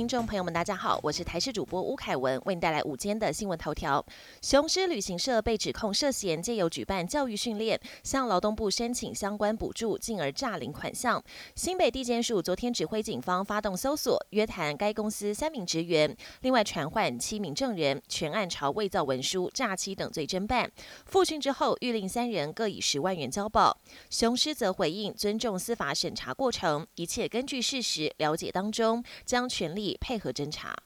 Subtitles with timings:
[0.00, 4.02] 听众朋友们，大家好，我是台视主播吴凯文，为您带来午间的新闻头条。
[4.40, 11.22] 雄狮旅行社被指控涉嫌借由举办教育训练，向劳动部申请相关补助，进而诈领款项。
[11.54, 20.72] 新北地检署昨天指挥警方发动搜索，约谈该公司三名职员，另外传唤七名证人，全案朝伪造文书、诈欺等罪侦办。
[21.04, 23.76] 复讯之后，谕令三人各以十万元交保。
[24.08, 30.76] 雄狮则回应尊重司法审查过程，一切根据事实了解当中，将全力配合侦查。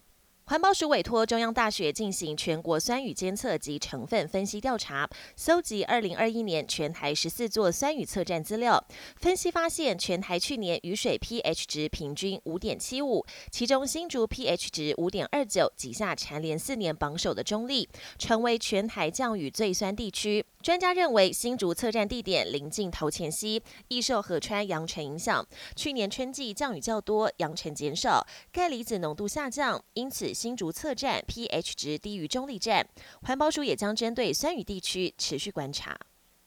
[0.46, 8.84] 环保署委托中央大学进行全国酸雨监测及成分分析调查，搜集二零二一年全台十四座酸雨测站资料。
[9.16, 20.44] 分析发现，全台去年雨水 pH 值平均五点七五，其中新竹 pH 值五点二九，几下蝉联四年榜首的中立，成为全台降雨最酸地区。
[20.60, 25.46] 专家认为，新竹测站地点临近头前溪，易受河川扬尘影响。
[25.74, 32.86] 去年春季降雨较多，扬尘减少，钙离子浓度下降，因此新竹侧站 pH 值低于中立站。
[33.22, 35.96] 环保署也将针对酸雨地区持续观察。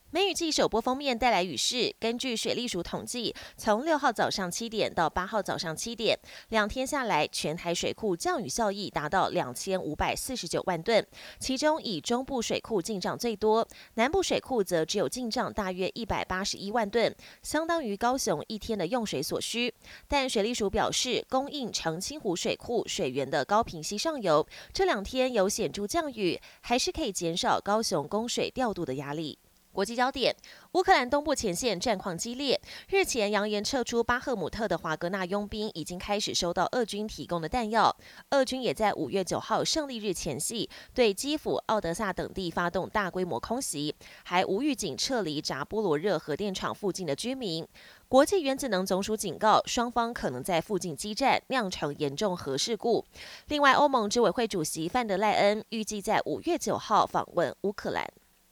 [0.09, 1.94] 梅雨季首波封面带来雨势。
[2.00, 11.05] 根据水利署统计，从六号早上七点到八号早上七点，两天下来，全台水库降雨效益达到两千五百四十九万吨，
[11.39, 19.73] 其中以中部水库进账最多，南部水库则只有进账大约一百八十一万吨，相当于高雄一天的用水所需。
[20.08, 29.38] 但水利署表示，供应澄清湖水库水源的高平溪上游这两天有显著降雨，还是可以减少高雄供水调度的压力。
[29.78, 30.36] 国际焦点：
[30.72, 32.59] 乌克兰东部前线战况激烈。
[32.89, 37.95] 日前扬言撤出巴赫姆特的华格纳佣兵已经开始收到俄军提供的弹药。
[38.31, 47.64] 俄军也在五月九号胜利日前夕对基辅、奥德萨等地发动大规模空袭，还无预警撤离扎波罗热核电厂附近的居民。
[48.09, 53.05] 国际原子能总署警告，双方可能在附近激战，酿成严重核事故。
[53.49, 58.04] 另外，欧盟执委会主席范德赖恩预计在五月九号访问乌克兰。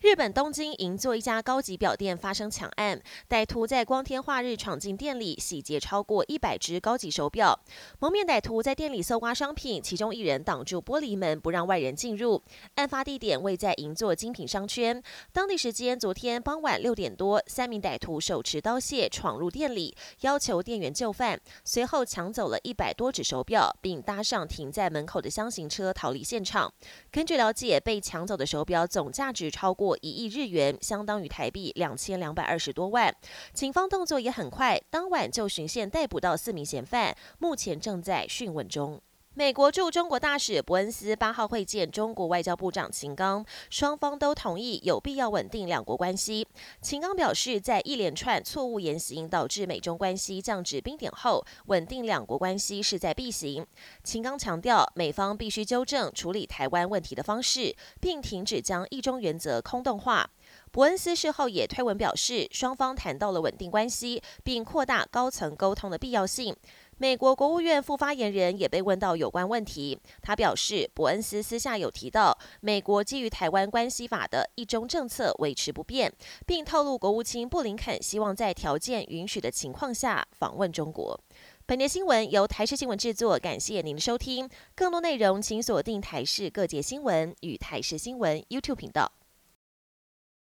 [0.06, 7.60] 日本东京银座一家高级表店发生抢案，歹徒在光天化日闯进店里，洗劫超过一百只高级手表。
[7.98, 12.40] 蒙面歹徒在店里搜刮商品，其中一人挡住玻璃门，不让外人进入。
[12.76, 15.02] 案发地点位在银座精品商圈。
[15.34, 26.72] 当地时间昨天傍晚六点多，三名歹徒手持刀械闯入店里，要求店员就范，随后抢走了一百多只手表，并搭上停在门口的箱型车逃离现场。
[27.10, 29.94] 根据了解，被抢走的手表总价值超过。
[30.01, 33.16] 一亿日元，相当于台币两千两百二十多万。
[33.53, 39.01] 警方动作也很快，当晚就巡线逮捕到四名嫌犯，目前正在讯问中。
[39.38, 46.47] 美国驻中国大使伯恩斯八号会见中国外交部长秦刚，双方都同意有必要稳定两国关系。
[46.81, 53.68] 秦刚表示，在一连串错误言行导致美中关系降至冰点后，稳定两国关系势在必行。
[54.06, 60.29] 秦刚强调，美方必须纠正处理台湾问题的方式，并停止将一中原则空洞化。
[60.72, 66.56] 伯恩斯事后也推文表示，双方谈到了稳定关系，并扩大高层沟通的必要性。
[66.97, 76.13] 美国国务院副发言人也被问到有关问题，他表示，伯恩斯私下有提到，美国基于台湾关系法的一中政策维持不变，
[76.45, 81.19] 并透露国务卿布林肯希望在条件允许的情况下访问中国。
[81.66, 84.50] 本节新闻由台视新闻制作，感谢您的收听。
[84.73, 89.12] 更多内容请锁定台视各界新闻与台视新闻 YouTube 频道。